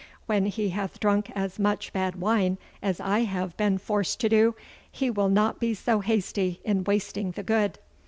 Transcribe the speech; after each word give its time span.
When 0.25 0.47
he 0.47 0.69
hath 0.69 0.99
drunk 0.99 1.31
as 1.35 1.59
much 1.59 1.93
bad 1.93 2.15
wine 2.15 2.57
as 2.81 2.99
I 2.99 3.19
have 3.19 3.55
been 3.55 3.77
forced 3.77 4.19
to 4.21 4.29
do, 4.29 4.55
he 4.91 5.11
will 5.11 5.29
not 5.29 5.59
be 5.59 5.75
so 5.75 5.99
hasty 5.99 6.59
in 6.63 6.83
wasting 6.85 7.29
the 7.33 7.43
good. 7.43 7.77